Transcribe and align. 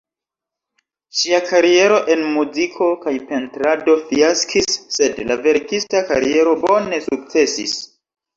Ŝia 1.17 1.41
kariero 1.49 1.99
en 2.13 2.23
muziko 2.37 2.87
kaj 3.03 3.13
pentrado 3.33 3.95
fiaskis, 4.07 4.79
sed 4.97 5.21
la 5.33 5.39
verkista 5.45 6.03
kariero 6.09 6.57
bone 6.67 7.01
sukcesis. 7.11 7.79